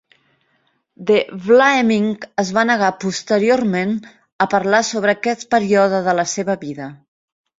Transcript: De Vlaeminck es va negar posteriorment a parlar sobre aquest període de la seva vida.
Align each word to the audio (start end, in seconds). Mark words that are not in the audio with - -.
De 1.09 1.17
Vlaeminck 1.49 2.23
es 2.43 2.49
va 2.55 2.63
negar 2.69 2.89
posteriorment 3.03 3.93
a 4.45 4.49
parlar 4.55 4.81
sobre 4.89 5.15
aquest 5.17 5.47
període 5.57 6.03
de 6.11 6.19
la 6.21 6.29
seva 6.35 6.57
vida. 6.67 6.89